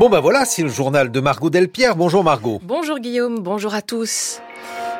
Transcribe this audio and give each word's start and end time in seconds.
Bon 0.00 0.08
ben 0.08 0.20
voilà, 0.20 0.46
c'est 0.46 0.62
le 0.62 0.70
journal 0.70 1.12
de 1.12 1.20
Margot 1.20 1.50
Delpierre. 1.50 1.94
Bonjour 1.94 2.24
Margot. 2.24 2.58
Bonjour 2.62 3.00
Guillaume, 3.00 3.40
bonjour 3.40 3.74
à 3.74 3.82
tous. 3.82 4.40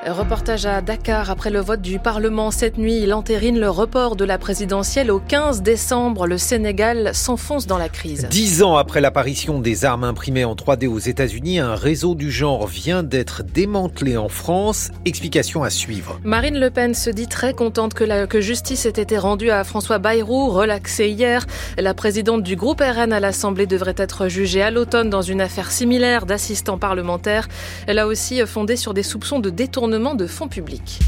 Reportage 0.06 0.64
à 0.64 0.80
Dakar 0.80 1.28
après 1.28 1.50
le 1.50 1.60
vote 1.60 1.82
du 1.82 1.98
Parlement 1.98 2.50
cette 2.50 2.78
nuit. 2.78 3.00
Il 3.02 3.12
entérine 3.12 3.60
le 3.60 3.68
report 3.68 4.16
de 4.16 4.24
la 4.24 4.38
présidentielle 4.38 5.10
au 5.10 5.20
15 5.20 5.60
décembre. 5.60 6.26
Le 6.26 6.38
Sénégal 6.38 7.10
s'enfonce 7.12 7.66
dans 7.66 7.76
la 7.76 7.90
crise. 7.90 8.26
Dix 8.30 8.62
ans 8.62 8.78
après 8.78 9.02
l'apparition 9.02 9.60
des 9.60 9.84
armes 9.84 10.04
imprimées 10.04 10.46
en 10.46 10.54
3D 10.54 10.88
aux 10.88 10.98
États-Unis, 10.98 11.58
un 11.58 11.74
réseau 11.74 12.14
du 12.14 12.30
genre 12.30 12.66
vient 12.66 13.02
d'être 13.02 13.42
démantelé 13.42 14.16
en 14.16 14.30
France. 14.30 14.88
Explication 15.04 15.64
à 15.64 15.68
suivre. 15.68 16.18
Marine 16.24 16.58
Le 16.58 16.70
Pen 16.70 16.94
se 16.94 17.10
dit 17.10 17.28
très 17.28 17.52
contente 17.52 17.92
que, 17.92 18.04
la, 18.04 18.26
que 18.26 18.40
justice 18.40 18.86
ait 18.86 18.88
été 18.88 19.18
rendue 19.18 19.50
à 19.50 19.64
François 19.64 19.98
Bayrou, 19.98 20.48
relaxé 20.48 21.10
hier. 21.10 21.46
La 21.76 21.92
présidente 21.92 22.42
du 22.42 22.56
groupe 22.56 22.80
RN 22.80 23.12
à 23.12 23.20
l'Assemblée 23.20 23.66
devrait 23.66 23.94
être 23.98 24.28
jugée 24.28 24.62
à 24.62 24.70
l'automne 24.70 25.10
dans 25.10 25.20
une 25.20 25.42
affaire 25.42 25.70
similaire 25.70 26.24
d'assistant 26.24 26.78
parlementaire. 26.78 27.48
Elle 27.86 27.98
a 27.98 28.06
aussi 28.06 28.40
fondé 28.46 28.76
sur 28.76 28.94
des 28.94 29.02
soupçons 29.02 29.40
de 29.40 29.50
détournement 29.50 29.89
de 29.90 30.26
fonds 30.28 30.46
publics. 30.46 31.00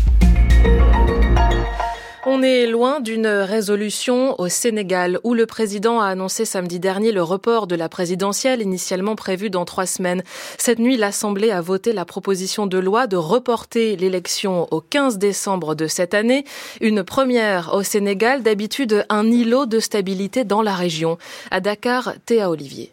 On 2.27 2.43
est 2.43 2.67
loin 2.67 2.99
d'une 3.01 3.29
résolution 3.29 4.41
au 4.41 4.49
Sénégal 4.49 5.21
où 5.23 5.35
le 5.35 5.47
président 5.47 6.01
a 6.01 6.07
annoncé 6.07 6.45
samedi 6.45 6.81
dernier 6.81 7.13
le 7.13 7.23
report 7.23 7.69
de 7.69 7.77
la 7.77 7.89
présidentielle 7.89 8.61
initialement 8.61 9.15
prévue 9.15 9.51
dans 9.51 9.65
trois 9.65 9.87
semaines. 9.87 10.25
Cette 10.59 10.81
nuit, 10.81 10.97
l'Assemblée 10.97 11.53
a 11.53 11.61
voté 11.61 11.93
la 11.93 12.05
proposition 12.05 12.67
de 12.67 12.79
loi 12.79 13.07
de 13.07 13.17
reporter 13.17 13.97
l'élection 13.97 14.67
au 14.73 14.81
15 14.81 15.19
décembre 15.19 15.77
de 15.77 15.87
cette 15.87 16.15
année. 16.15 16.45
Une 16.81 17.05
première 17.05 17.75
au 17.75 17.85
Sénégal, 17.85 18.43
d'habitude 18.43 19.07
un 19.09 19.31
îlot 19.31 19.67
de 19.67 19.79
stabilité 19.79 20.43
dans 20.43 20.63
la 20.63 20.75
région. 20.75 21.19
À 21.53 21.61
Dakar, 21.61 22.15
Théa 22.27 22.51
Olivier. 22.51 22.93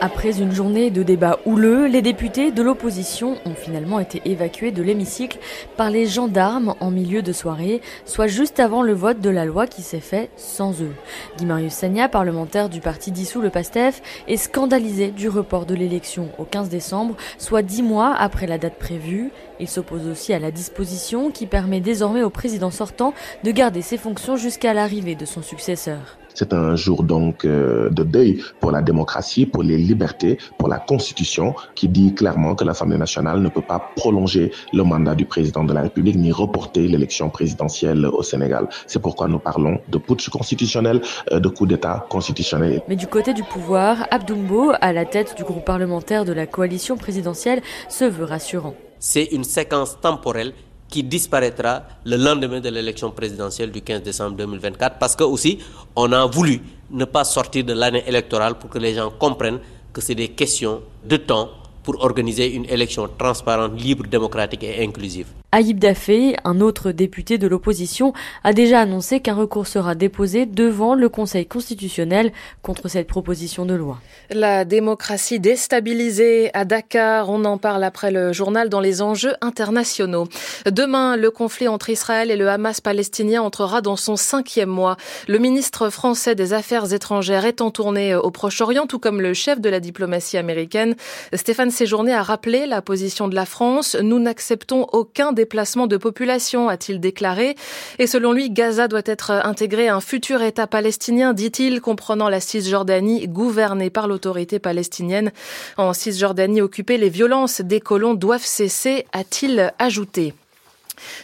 Après 0.00 0.40
une 0.40 0.52
journée 0.52 0.92
de 0.92 1.02
débats 1.02 1.40
houleux, 1.44 1.86
les 1.86 2.02
députés 2.02 2.52
de 2.52 2.62
l'opposition 2.62 3.36
ont 3.44 3.56
finalement 3.56 3.98
été 3.98 4.22
évacués 4.26 4.70
de 4.70 4.80
l'hémicycle 4.80 5.40
par 5.76 5.90
les 5.90 6.06
gendarmes 6.06 6.76
en 6.78 6.92
milieu 6.92 7.20
de 7.20 7.32
soirée, 7.32 7.82
soit 8.04 8.28
juste 8.28 8.60
avant 8.60 8.82
le 8.82 8.92
vote 8.92 9.20
de 9.20 9.28
la 9.28 9.44
loi 9.44 9.66
qui 9.66 9.82
s'est 9.82 9.98
fait 9.98 10.30
sans 10.36 10.80
eux. 10.82 10.92
Guy 11.36 11.46
Marius 11.46 11.72
Sagna, 11.72 12.08
parlementaire 12.08 12.68
du 12.68 12.80
parti 12.80 13.10
dissous 13.10 13.40
le 13.40 13.50
PASTEF, 13.50 14.00
est 14.28 14.36
scandalisé 14.36 15.08
du 15.08 15.28
report 15.28 15.66
de 15.66 15.74
l'élection 15.74 16.28
au 16.38 16.44
15 16.44 16.68
décembre, 16.68 17.16
soit 17.36 17.62
dix 17.62 17.82
mois 17.82 18.14
après 18.16 18.46
la 18.46 18.58
date 18.58 18.78
prévue. 18.78 19.32
Il 19.58 19.66
s'oppose 19.66 20.06
aussi 20.06 20.32
à 20.32 20.38
la 20.38 20.52
disposition 20.52 21.32
qui 21.32 21.46
permet 21.46 21.80
désormais 21.80 22.22
au 22.22 22.30
président 22.30 22.70
sortant 22.70 23.14
de 23.42 23.50
garder 23.50 23.82
ses 23.82 23.96
fonctions 23.96 24.36
jusqu'à 24.36 24.74
l'arrivée 24.74 25.16
de 25.16 25.24
son 25.24 25.42
successeur. 25.42 26.18
C'est 26.38 26.52
un 26.52 26.76
jour 26.76 27.02
donc 27.02 27.44
euh, 27.44 27.90
de 27.90 28.04
deuil 28.04 28.40
pour 28.60 28.70
la 28.70 28.80
démocratie, 28.80 29.44
pour 29.44 29.64
les 29.64 29.76
libertés, 29.76 30.38
pour 30.56 30.68
la 30.68 30.78
Constitution, 30.78 31.52
qui 31.74 31.88
dit 31.88 32.14
clairement 32.14 32.54
que 32.54 32.62
l'Assemblée 32.62 32.96
nationale 32.96 33.40
ne 33.40 33.48
peut 33.48 33.60
pas 33.60 33.90
prolonger 33.96 34.52
le 34.72 34.84
mandat 34.84 35.16
du 35.16 35.24
président 35.24 35.64
de 35.64 35.72
la 35.72 35.82
République 35.82 36.14
ni 36.14 36.30
reporter 36.30 36.86
l'élection 36.86 37.28
présidentielle 37.28 38.06
au 38.06 38.22
Sénégal. 38.22 38.68
C'est 38.86 39.02
pourquoi 39.02 39.26
nous 39.26 39.40
parlons 39.40 39.80
de 39.88 39.98
putsch 39.98 40.28
constitutionnel, 40.28 41.00
euh, 41.32 41.40
de 41.40 41.48
coup 41.48 41.66
d'État 41.66 42.06
constitutionnel. 42.08 42.82
Mais 42.86 42.94
du 42.94 43.08
côté 43.08 43.34
du 43.34 43.42
pouvoir, 43.42 44.06
Abdoumbo, 44.12 44.70
à 44.80 44.92
la 44.92 45.06
tête 45.06 45.34
du 45.36 45.42
groupe 45.42 45.64
parlementaire 45.64 46.24
de 46.24 46.32
la 46.32 46.46
coalition 46.46 46.96
présidentielle, 46.96 47.62
se 47.88 48.04
veut 48.04 48.24
rassurant. 48.24 48.76
C'est 49.00 49.24
une 49.32 49.42
séquence 49.44 50.00
temporelle 50.00 50.52
qui 50.88 51.02
disparaîtra 51.04 51.82
le 52.04 52.16
lendemain 52.16 52.60
de 52.60 52.68
l'élection 52.68 53.10
présidentielle 53.10 53.70
du 53.70 53.82
15 53.82 54.02
décembre 54.02 54.36
2024 54.36 54.98
parce 54.98 55.14
que 55.14 55.24
aussi 55.24 55.58
on 55.94 56.10
a 56.12 56.26
voulu 56.26 56.60
ne 56.90 57.04
pas 57.04 57.24
sortir 57.24 57.64
de 57.64 57.72
l'année 57.74 58.04
électorale 58.06 58.58
pour 58.58 58.70
que 58.70 58.78
les 58.78 58.94
gens 58.94 59.10
comprennent 59.10 59.60
que 59.92 60.00
c'est 60.00 60.14
des 60.14 60.28
questions 60.28 60.80
de 61.04 61.16
temps 61.16 61.50
pour 61.82 62.02
organiser 62.04 62.52
une 62.54 62.66
élection 62.66 63.08
transparente, 63.18 63.80
libre, 63.80 64.06
démocratique 64.06 64.62
et 64.64 64.84
inclusive. 64.84 65.26
Aïb 65.50 65.78
Dafé, 65.78 66.36
un 66.44 66.60
autre 66.60 66.92
député 66.92 67.38
de 67.38 67.48
l'opposition, 67.48 68.12
a 68.44 68.52
déjà 68.52 68.80
annoncé 68.80 69.20
qu'un 69.20 69.34
recours 69.34 69.66
sera 69.66 69.94
déposé 69.94 70.44
devant 70.44 70.94
le 70.94 71.08
Conseil 71.08 71.46
constitutionnel 71.46 72.32
contre 72.60 72.88
cette 72.88 73.06
proposition 73.06 73.64
de 73.64 73.72
loi. 73.72 73.98
La 74.28 74.66
démocratie 74.66 75.40
déstabilisée 75.40 76.50
à 76.52 76.66
Dakar, 76.66 77.30
on 77.30 77.46
en 77.46 77.56
parle 77.56 77.82
après 77.84 78.10
le 78.10 78.34
journal 78.34 78.68
dans 78.68 78.80
les 78.80 79.00
enjeux 79.00 79.32
internationaux. 79.40 80.28
Demain, 80.70 81.16
le 81.16 81.30
conflit 81.30 81.66
entre 81.66 81.88
Israël 81.88 82.30
et 82.30 82.36
le 82.36 82.50
Hamas 82.50 82.82
palestinien 82.82 83.40
entrera 83.40 83.80
dans 83.80 83.96
son 83.96 84.16
cinquième 84.16 84.68
mois. 84.68 84.98
Le 85.28 85.38
ministre 85.38 85.88
français 85.88 86.34
des 86.34 86.52
Affaires 86.52 86.92
étrangères 86.92 87.46
est 87.46 87.62
en 87.62 87.70
tournée 87.70 88.14
au 88.14 88.30
Proche-Orient, 88.30 88.86
tout 88.86 88.98
comme 88.98 89.22
le 89.22 89.32
chef 89.32 89.62
de 89.62 89.70
la 89.70 89.80
diplomatie 89.80 90.36
américaine. 90.36 90.94
Stéphane 91.32 91.70
Séjourné 91.70 92.12
a 92.12 92.22
rappelé 92.22 92.66
la 92.66 92.82
position 92.82 93.28
de 93.28 93.34
la 93.34 93.46
France. 93.46 93.96
Nous 94.02 94.18
n'acceptons 94.18 94.86
aucun 94.92 95.32
déplacement 95.38 95.86
de 95.86 95.96
population, 95.96 96.68
a-t-il 96.68 96.98
déclaré. 96.98 97.54
Et 98.00 98.08
selon 98.08 98.32
lui, 98.32 98.50
Gaza 98.50 98.88
doit 98.88 99.02
être 99.04 99.30
intégré 99.30 99.86
à 99.86 99.94
un 99.94 100.00
futur 100.00 100.42
État 100.42 100.66
palestinien, 100.66 101.32
dit-il, 101.32 101.80
comprenant 101.80 102.28
la 102.28 102.40
Cisjordanie 102.40 103.28
gouvernée 103.28 103.88
par 103.88 104.08
l'autorité 104.08 104.58
palestinienne. 104.58 105.30
En 105.76 105.92
Cisjordanie 105.92 106.60
occupée, 106.60 106.98
les 106.98 107.08
violences 107.08 107.60
des 107.60 107.80
colons 107.80 108.14
doivent 108.14 108.44
cesser, 108.44 109.06
a-t-il 109.12 109.72
ajouté. 109.78 110.34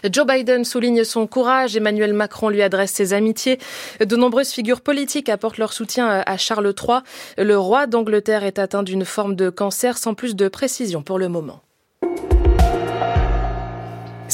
Joe 0.08 0.24
Biden 0.24 0.64
souligne 0.64 1.02
son 1.02 1.26
courage, 1.26 1.76
Emmanuel 1.76 2.14
Macron 2.14 2.48
lui 2.48 2.62
adresse 2.62 2.92
ses 2.92 3.12
amitiés. 3.12 3.58
De 3.98 4.14
nombreuses 4.14 4.50
figures 4.50 4.80
politiques 4.80 5.28
apportent 5.28 5.58
leur 5.58 5.72
soutien 5.72 6.22
à 6.24 6.36
Charles 6.36 6.72
III. 6.80 7.00
Le 7.36 7.58
roi 7.58 7.88
d'Angleterre 7.88 8.44
est 8.44 8.60
atteint 8.60 8.84
d'une 8.84 9.04
forme 9.04 9.34
de 9.34 9.50
cancer 9.50 9.98
sans 9.98 10.14
plus 10.14 10.36
de 10.36 10.46
précision 10.46 11.02
pour 11.02 11.18
le 11.18 11.28
moment. 11.28 11.63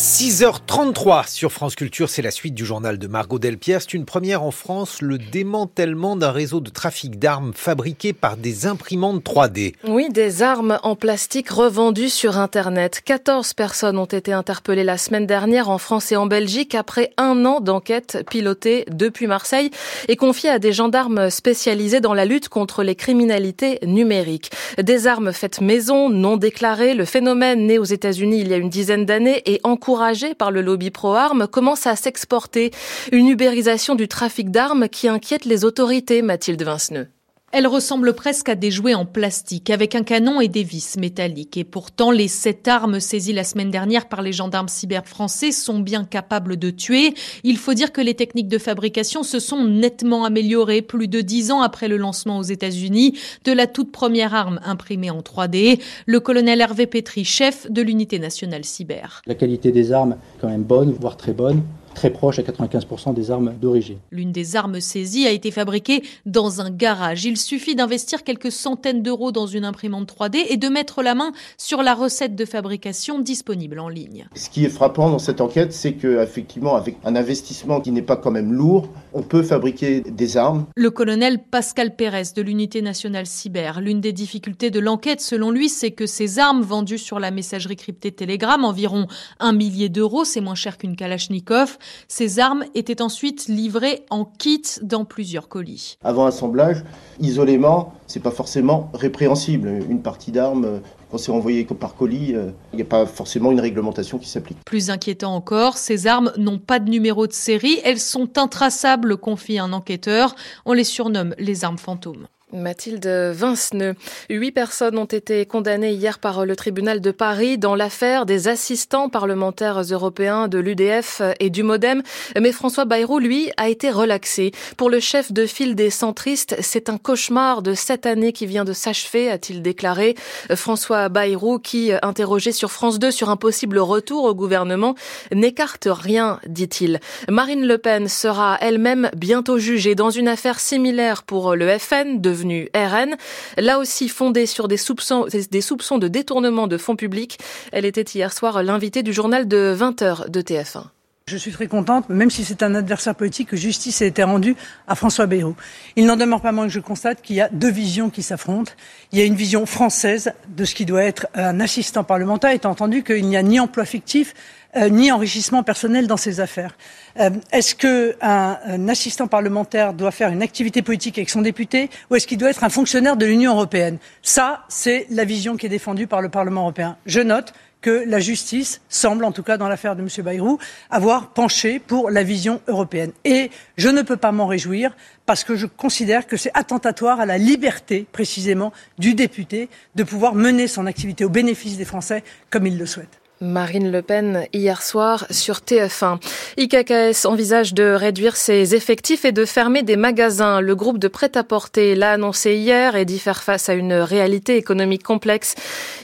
6h33 0.01 1.29
sur 1.29 1.53
France 1.53 1.75
Culture, 1.75 2.09
c'est 2.09 2.23
la 2.23 2.31
suite 2.31 2.55
du 2.55 2.65
journal 2.65 2.99
de 2.99 3.07
Margot 3.07 3.39
Delpierre. 3.39 3.83
C'est 3.83 3.93
une 3.93 4.07
première 4.07 4.43
en 4.43 4.51
France, 4.51 5.03
le 5.03 5.19
démantèlement 5.19 6.17
d'un 6.17 6.31
réseau 6.31 6.61
de 6.61 6.71
trafic 6.71 7.19
d'armes 7.19 7.53
fabriquées 7.55 8.15
par 8.15 8.39
des 8.39 8.67
imprimantes 8.67 9.23
3D. 9.23 9.75
Oui, 9.87 10.09
des 10.09 10.43
armes 10.43 10.79
en 10.85 10.97
plastique 10.97 11.51
revendues 11.51 12.09
sur 12.09 12.39
Internet. 12.39 13.03
14 13.05 13.53
personnes 13.53 13.99
ont 13.99 14.07
été 14.07 14.33
interpellées 14.33 14.85
la 14.85 14.97
semaine 14.97 15.27
dernière 15.27 15.69
en 15.69 15.77
France 15.77 16.11
et 16.13 16.17
en 16.17 16.25
Belgique 16.25 16.75
après 16.75 17.13
un 17.19 17.45
an 17.45 17.61
d'enquête 17.61 18.25
pilotée 18.31 18.87
depuis 18.91 19.27
Marseille 19.27 19.71
et 20.09 20.17
confiée 20.17 20.49
à 20.49 20.59
des 20.59 20.73
gendarmes 20.73 21.29
spécialisés 21.29 22.01
dans 22.01 22.15
la 22.15 22.25
lutte 22.25 22.49
contre 22.49 22.83
les 22.83 22.95
criminalités 22.95 23.79
numériques. 23.85 24.51
Des 24.83 25.07
armes 25.07 25.35
faites 25.35 25.61
maison, 25.61 26.09
non 26.09 26.39
déclarées. 26.39 26.95
Le 26.95 27.05
phénomène 27.05 27.67
né 27.67 27.79
aux 27.79 27.85
États-Unis 27.85 28.41
il 28.41 28.49
y 28.49 28.55
a 28.55 28.57
une 28.57 28.71
dizaine 28.71 29.05
d'années 29.05 29.43
et 29.45 29.61
en 29.63 29.77
encouragé 29.91 30.35
par 30.35 30.53
le 30.53 30.63
lobby 30.63 30.91
pro-armes, 30.91 31.49
commence 31.49 31.85
à 31.89 31.97
s'exporter. 31.97 32.71
Une 33.11 33.27
ubérisation 33.27 33.97
du 33.97 34.07
trafic 34.07 34.53
d'armes 34.53 34.89
qui 34.89 35.09
inquiète 35.09 35.45
les 35.45 35.65
autorités, 35.65 36.23
Mathilde 36.23 36.63
Vinceneux. 36.63 37.09
Elle 37.53 37.67
ressemble 37.67 38.15
presque 38.15 38.49
à 38.49 38.55
des 38.55 38.71
jouets 38.71 38.95
en 38.95 39.05
plastique 39.05 39.71
avec 39.71 39.97
un 39.97 40.05
canon 40.05 40.41
et 40.41 40.47
des 40.47 40.63
vis 40.63 40.97
métalliques. 40.97 41.57
Et 41.57 41.65
pourtant, 41.65 42.13
les 42.13 42.29
sept 42.29 42.69
armes 42.69 43.01
saisies 43.01 43.33
la 43.33 43.43
semaine 43.43 43.73
dernière 43.73 44.09
par 44.09 44.23
les 44.23 44.33
gendarmes 44.33 44.69
cyber 44.69 45.05
français 45.05 45.51
sont 45.51 45.81
bien 45.81 46.05
capables 46.05 46.57
de 46.57 46.71
tuer. 46.71 47.13
Il 47.43 47.57
faut 47.57 47.75
dire 47.75 47.91
que 47.91 48.01
les 48.01 48.15
techniques 48.15 48.47
de 48.47 48.59
fabrication 48.59 49.25
se 49.25 49.41
sont 49.41 49.65
nettement 49.65 50.25
améliorées 50.25 50.81
plus 50.81 51.09
de 51.09 51.23
dix 51.23 51.51
ans 51.51 51.61
après 51.61 51.89
le 51.89 51.97
lancement 51.97 52.39
aux 52.39 52.45
États-Unis 52.45 53.19
de 53.45 53.51
la 53.51 53.67
toute 53.67 53.91
première 53.91 54.33
arme 54.33 54.61
imprimée 54.65 55.11
en 55.11 55.19
3D. 55.19 55.81
Le 56.07 56.21
colonel 56.21 56.61
Hervé 56.61 56.87
Petri, 56.87 57.25
chef 57.25 57.69
de 57.69 57.83
l'unité 57.83 58.21
nationale 58.21 58.65
cyber. 58.65 59.23
La 59.27 59.35
qualité 59.35 59.73
des 59.73 59.91
armes 59.91 60.13
est 60.13 60.41
quand 60.41 60.49
même 60.49 60.63
bonne, 60.63 60.93
voire 60.93 61.17
très 61.17 61.33
bonne 61.33 61.65
très 62.01 62.09
proche 62.09 62.39
à 62.39 62.43
95% 62.43 63.13
des 63.13 63.31
armes 63.31 63.53
d'origine. 63.61 63.99
L'une 64.11 64.33
des 64.33 64.57
armes 64.57 64.81
saisies 64.81 65.27
a 65.27 65.33
été 65.33 65.51
fabriquée 65.51 66.03
dans 66.25 66.63
un 66.63 66.71
garage. 66.71 67.27
Il 67.27 67.37
suffit 67.37 67.75
d'investir 67.75 68.25
quelques 68.25 68.51
centaines 68.51 69.03
d'euros 69.03 69.33
dans 69.33 69.47
une 69.47 69.67
imprimante 69.67 70.11
3D 70.11 70.47
et 70.49 70.57
de 70.57 70.69
mettre 70.69 71.03
la 71.03 71.15
main 71.15 71.33
sur 71.59 71.83
la 71.83 71.93
recette 71.93 72.35
de 72.35 72.47
fabrication 72.47 73.19
disponible 73.19 73.79
en 73.79 73.91
ligne. 73.91 74.27
Ce 74.35 74.49
qui 74.49 74.65
est 74.65 74.71
frappant 74.71 75.11
dans 75.11 75.19
cette 75.19 75.43
enquête, 75.43 75.75
c'est 75.75 75.93
qu'effectivement, 75.93 76.75
avec 76.75 76.97
un 77.05 77.17
investissement 77.17 77.83
qui 77.83 77.93
n'est 77.93 78.01
pas 78.01 78.17
quand 78.17 78.31
même 78.31 78.51
lourd, 78.51 78.89
on 79.13 79.21
peut 79.21 79.43
fabriquer 79.43 80.01
des 80.01 80.39
armes. 80.39 80.65
Le 80.77 80.91
colonel 80.91 81.39
Pascal 81.51 81.97
Pérez 81.97 82.33
de 82.35 82.41
l'unité 82.41 82.81
nationale 82.81 83.27
cyber. 83.27 83.83
L'une 83.83 84.01
des 84.01 84.15
difficultés 84.15 84.71
de 84.71 84.81
l'enquête, 84.81 85.21
selon 85.21 85.51
lui, 85.51 85.69
c'est 85.69 85.91
que 85.91 86.07
ces 86.07 86.39
armes 86.39 86.63
vendues 86.63 86.97
sur 86.97 87.21
la 87.21 87.31
messagerie 87.31 87.77
cryptée 87.77 88.11
Telegram, 88.11 88.65
environ 88.65 89.07
un 89.39 89.53
millier 89.53 89.91
d'euros, 89.91 90.25
c'est 90.25 90.41
moins 90.41 90.55
cher 90.55 90.79
qu'une 90.79 90.97
Kalachnikov, 90.97 91.77
ces 92.09 92.39
armes 92.39 92.65
étaient 92.75 93.03
ensuite 93.03 93.49
livrées 93.49 94.05
en 94.11 94.25
kit 94.25 94.63
dans 94.83 95.05
plusieurs 95.05 95.49
colis. 95.49 95.97
Avant 96.03 96.27
assemblage, 96.27 96.85
isolément, 97.21 97.95
c'est 98.07 98.21
pas 98.21 98.31
forcément 98.31 98.91
répréhensible. 98.95 99.69
Une 99.89 100.03
partie 100.03 100.33
d'armes 100.33 100.81
quand 101.11 101.19
c'est 101.19 101.33
envoyé 101.33 101.65
par 101.65 101.97
colis, 101.97 102.35
euh, 102.35 102.51
il 102.73 102.77
n'y 102.77 102.83
a 102.83 102.87
pas 102.87 103.05
forcément 103.05 103.51
une 103.51 103.61
réglementation 103.61 104.19
qui 104.19 104.29
s'applique. 104.29 104.59
Plus 104.65 104.91
inquiétant 104.91 105.35
encore, 105.35 105.77
ces 105.77 106.07
armes 106.07 106.33
n'ont 106.37 106.59
pas 106.59 106.79
de 106.79 106.89
numéro 106.89 107.27
de 107.27 107.33
série, 107.33 107.81
elles 107.85 107.99
sont 107.99 108.39
intraçables, 108.39 109.17
confie 109.17 109.59
un 109.59 109.73
enquêteur. 109.73 110.37
On 110.65 110.73
les 110.73 110.85
surnomme 110.85 111.35
les 111.39 111.65
armes 111.65 111.79
fantômes. 111.79 112.27
Mathilde 112.53 113.07
Vinceneux. 113.07 113.95
Huit 114.29 114.53
personnes 114.53 114.99
ont 114.99 115.05
été 115.05 115.47
condamnées 115.47 115.93
hier 115.93 116.19
par 116.19 116.45
le 116.45 116.57
tribunal 116.57 117.01
de 117.01 117.11
Paris 117.11 117.59
dans 117.59 117.75
l'affaire 117.75 118.27
des 118.27 118.49
assistants 118.49 119.09
parlementaires 119.09 119.81
européens 119.81 120.49
de 120.49 120.59
l'UDF 120.59 121.23
et 121.39 121.51
du 121.51 121.63
Modem. 121.63 122.03
Mais 122.41 122.53
François 122.53 122.85
Bayrou, 122.85 123.19
lui, 123.19 123.51
a 123.57 123.69
été 123.69 123.91
relaxé. 123.91 124.53
Pour 124.77 124.91
le 124.91 125.01
chef 125.01 125.33
de 125.33 125.47
file 125.47 125.75
des 125.75 125.91
centristes, 125.91 126.57
c'est 126.61 126.89
un 126.89 126.99
cauchemar 126.99 127.63
de 127.63 127.75
cette 127.75 128.07
année 128.07 128.33
qui 128.33 128.47
vient 128.47 128.65
de 128.65 128.73
s'achever, 128.73 129.31
a-t-il 129.31 129.63
déclaré. 129.63 130.15
François 130.55 131.09
Bayrou, 131.09 131.59
qui, 131.59 131.93
interrogé 132.03 132.53
sur 132.53 132.71
France 132.71 132.99
2 132.99 133.11
sur 133.11 133.31
un 133.31 133.37
possible 133.37 133.79
retour 133.79 134.25
au 134.25 134.35
gouvernement, 134.35 134.95
n'écarte 135.33 135.89
rien, 135.91 136.41
dit-il. 136.47 137.01
Marine 137.29 137.67
Le 137.67 137.79
Pen 137.79 138.09
sera 138.09 138.59
elle-même 138.61 139.11
bientôt 139.17 139.59
jugée 139.59 139.95
dans 139.95 140.11
une 140.11 140.29
affaire 140.29 140.61
similaire 140.61 141.23
pour 141.23 141.55
le 141.55 141.79
FN, 141.79 142.21
de 142.21 142.40
RN, 142.75 143.17
là 143.57 143.79
aussi 143.79 144.09
fondée 144.09 144.47
sur 144.47 144.69
des 144.69 144.77
soupçons, 144.77 145.27
de 145.27 146.09
détournement 146.09 146.67
de 146.67 146.79
fonds 146.79 146.97
publics. 146.97 147.39
Elle 147.73 147.85
était 147.85 148.03
hier 148.03 148.33
soir 148.33 148.63
l'invitée 148.63 149.03
du 149.03 149.13
journal 149.13 149.49
de 149.49 149.77
20h 149.79 150.31
de 150.31 150.41
TF1. 150.41 151.00
Je 151.31 151.37
suis 151.37 151.53
très 151.53 151.69
contente, 151.69 152.09
même 152.09 152.29
si 152.29 152.45
c'est 152.45 152.61
un 152.65 152.75
adversaire 152.75 153.15
politique, 153.15 153.51
que 153.51 153.57
justice 153.57 154.03
ait 154.03 154.09
été 154.09 154.25
rendue 154.25 154.57
à 154.89 154.97
François 154.97 155.27
Bayrou. 155.27 155.55
Il 155.95 156.07
n'en 156.07 156.17
demeure 156.17 156.41
pas 156.41 156.51
moins 156.51 156.67
que 156.67 156.73
je 156.73 156.81
constate 156.81 157.23
qu'il 157.23 157.37
y 157.37 157.41
a 157.41 157.49
deux 157.53 157.71
visions 157.71 158.11
qui 158.11 158.25
s'affrontent. 158.25 158.73
Il 159.13 159.19
y 159.21 159.23
a 159.23 159.25
une 159.25 159.37
vision 159.37 159.65
française 159.65 160.33
de 160.49 160.65
ce 160.65 160.75
qui 160.75 160.87
doit 160.87 161.05
être 161.05 161.29
un 161.35 161.61
assistant 161.61 162.03
parlementaire, 162.03 162.51
étant 162.51 162.71
entendu 162.71 163.05
qu'il 163.05 163.25
n'y 163.29 163.37
a 163.37 163.45
ni 163.45 163.61
emploi 163.61 163.85
fictif, 163.85 164.35
euh, 164.75 164.89
ni 164.89 165.13
enrichissement 165.13 165.63
personnel 165.63 166.09
dans 166.09 166.17
ces 166.17 166.41
affaires. 166.41 166.77
Euh, 167.21 167.31
est-ce 167.53 167.77
qu'un 167.77 168.59
un 168.67 168.89
assistant 168.89 169.29
parlementaire 169.29 169.95
doit 169.95 170.11
faire 170.11 170.31
une 170.31 170.43
activité 170.43 170.83
politique 170.83 171.17
avec 171.17 171.31
son 171.31 171.43
député 171.43 171.91
ou 172.11 172.17
est-ce 172.17 172.27
qu'il 172.27 172.39
doit 172.39 172.51
être 172.51 172.65
un 172.65 172.71
fonctionnaire 172.71 173.17
de 173.17 173.27
l'Union 173.27 173.53
européenne? 173.53 173.99
Ça, 174.23 174.65
c'est 174.69 175.07
la 175.11 175.25
vision 175.25 175.57
qui 175.57 175.67
est 175.67 175.69
défendue 175.69 176.09
par 176.09 176.23
le 176.23 176.29
Parlement 176.29 176.63
européen. 176.63 176.97
Je 177.07 177.21
note 177.21 177.53
que 177.81 178.05
la 178.07 178.21
justice 178.21 178.81
semble, 178.89 179.25
en 179.25 179.33
tout 179.33 179.43
cas 179.43 179.57
dans 179.57 179.69
l'affaire 179.69 179.97
de 179.97 180.03
M. 180.03 180.09
Bayrou, 180.25 180.59
avoir 180.91 181.31
penché 181.31 181.79
pour 181.79 182.11
la 182.11 182.23
vision 182.23 182.61
européenne. 182.69 183.13
Et 183.25 183.51
je 183.77 183.89
ne 183.89 184.03
peux 184.03 184.17
pas 184.17 184.33
m'en 184.33 184.47
réjouir 184.47 184.97
parce 185.27 185.45
que 185.45 185.57
je 185.57 185.67
considère 185.67 186.27
que 186.27 186.37
c'est 186.37 186.51
attentatoire 186.55 187.21
à 187.21 187.27
la 187.27 187.39
liberté, 187.39 188.07
précisément, 188.11 188.73
du 188.99 189.15
député 189.15 189.69
de 189.95 190.03
pouvoir 190.03 190.35
mener 190.35 190.67
son 190.67 190.87
activité 190.87 191.25
au 191.25 191.31
bénéfice 191.31 191.77
des 191.77 191.85
Français 191.85 192.25
comme 192.51 192.67
il 192.67 192.79
le 192.79 192.87
souhaite. 192.87 193.20
Marine 193.43 193.91
Le 193.91 194.03
Pen 194.03 194.47
hier 194.53 194.83
soir 194.83 195.25
sur 195.31 195.61
TF1. 195.61 196.19
IKKS 196.59 197.25
envisage 197.25 197.73
de 197.73 197.85
réduire 197.85 198.37
ses 198.37 198.75
effectifs 198.75 199.25
et 199.25 199.33
de 199.33 199.47
fermer 199.47 199.83
des 199.83 199.97
magasins. 199.97 200.61
Le 200.61 200.77
groupe 200.77 200.99
de 200.99 201.09
prêt-à-porter 201.09 201.95
l'a 201.95 202.13
annoncé 202.13 202.57
hier 202.57 202.97
et 202.97 203.07
dit 203.07 203.19
faire 203.19 203.43
face 203.43 203.71
à 203.71 203.73
une 203.73 203.95
réalité 203.95 204.59
économique 204.59 205.03
complexe. 205.03 205.55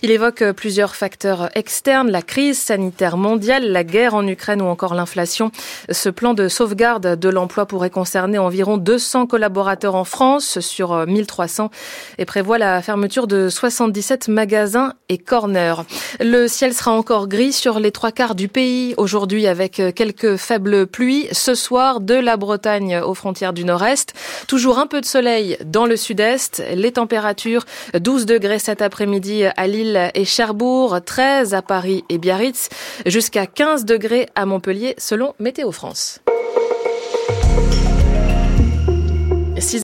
Il 0.01 0.11
évoque 0.13 0.51
plusieurs 0.53 0.97
facteurs 0.97 1.51
externes, 1.55 2.11
la 2.11 2.23
crise 2.23 2.59
sanitaire 2.59 3.19
mondiale, 3.19 3.71
la 3.71 3.85
guerre 3.85 4.15
en 4.15 4.27
Ukraine 4.27 4.63
ou 4.63 4.67
encore 4.67 4.95
l'inflation. 4.95 5.53
Ce 5.91 6.09
plan 6.09 6.33
de 6.33 6.49
sauvegarde 6.49 7.19
de 7.21 7.29
l'emploi 7.29 7.67
pourrait 7.67 7.91
concerner 7.91 8.39
environ 8.39 8.79
200 8.79 9.27
collaborateurs 9.27 9.95
en 9.95 10.05
France 10.05 10.61
sur 10.61 11.07
1300 11.07 11.69
et 12.17 12.25
prévoit 12.25 12.57
la 12.57 12.81
fermeture 12.81 13.27
de 13.27 13.51
77 13.51 14.29
magasins 14.29 14.95
et 15.11 15.19
corners. 15.19 15.83
Le 16.21 16.49
ciel 16.49 16.73
sera 16.73 16.93
encore 16.93 17.26
gris 17.27 17.53
sur 17.53 17.79
les 17.81 17.93
trois 17.93 18.13
quarts 18.13 18.35
du 18.35 18.49
pays 18.49 18.95
aujourd'hui 18.97 19.47
avec 19.47 19.81
euh, 19.81 19.93
quelques 19.93 20.37
faibles 20.37 20.87
pluies. 20.87 21.29
Ce 21.33 21.55
soir, 21.55 22.01
de 22.01 22.15
la 22.15 22.37
Bretagne 22.37 22.99
aux 22.99 23.15
frontières 23.15 23.53
du 23.53 23.65
nord-est. 23.65 24.15
Toujours 24.49 24.79
un 24.79 24.87
peu 24.87 25.01
de 25.01 25.07
soleil 25.07 25.57
dans 25.65 25.87
le 25.87 25.97
sud-est. 25.97 26.63
Les 26.75 26.93
températures 26.93 27.65
12 27.99 28.27
degrés 28.27 28.59
cet 28.59 28.83
après-midi 28.83 29.45
à 29.45 29.67
Lille 29.67 30.11
et 30.15 30.25
Cherbourg, 30.25 30.99
13 31.05 31.55
à 31.55 31.63
Paris 31.63 32.05
et 32.09 32.19
Biarritz, 32.19 32.69
jusqu'à 33.07 33.47
15 33.47 33.85
degrés 33.85 34.29
à 34.35 34.47
Montpellier 34.47 34.95
selon 34.99 35.35
Météo 35.39 35.73
France. 35.73 36.21